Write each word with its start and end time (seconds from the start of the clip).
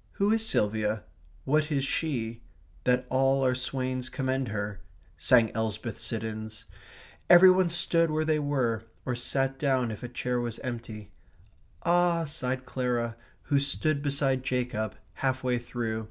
/* 0.00 0.10
"Who 0.12 0.30
is 0.30 0.46
Silvia? 0.46 1.02
what 1.44 1.72
is 1.72 1.82
she? 1.82 2.40
That 2.84 3.04
all 3.08 3.42
our 3.42 3.56
swains 3.56 4.08
commend 4.08 4.46
her?" 4.46 4.78
*/ 4.98 5.18
sang 5.28 5.50
Elsbeth 5.56 5.98
Siddons. 5.98 6.66
Every 7.28 7.50
one 7.50 7.68
stood 7.68 8.08
where 8.08 8.24
they 8.24 8.38
were, 8.38 8.84
or 9.04 9.16
sat 9.16 9.58
down 9.58 9.90
if 9.90 10.04
a 10.04 10.08
chair 10.08 10.38
was 10.40 10.60
empty. 10.60 11.10
"Ah," 11.82 12.22
sighed 12.26 12.64
Clara, 12.64 13.16
who 13.50 13.58
stood 13.58 14.02
beside 14.02 14.44
Jacob, 14.44 14.94
half 15.14 15.42
way 15.42 15.58
through. 15.58 16.06